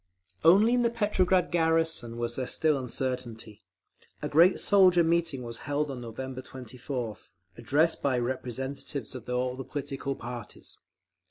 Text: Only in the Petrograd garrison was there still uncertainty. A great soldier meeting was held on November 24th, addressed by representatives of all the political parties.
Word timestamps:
Only 0.43 0.73
in 0.73 0.79
the 0.81 0.89
Petrograd 0.89 1.51
garrison 1.51 2.17
was 2.17 2.35
there 2.35 2.47
still 2.47 2.75
uncertainty. 2.75 3.61
A 4.23 4.27
great 4.29 4.59
soldier 4.59 5.03
meeting 5.03 5.43
was 5.43 5.59
held 5.69 5.91
on 5.91 6.01
November 6.01 6.41
24th, 6.41 7.33
addressed 7.55 8.01
by 8.01 8.17
representatives 8.17 9.13
of 9.13 9.29
all 9.29 9.55
the 9.55 9.63
political 9.63 10.15
parties. 10.15 10.79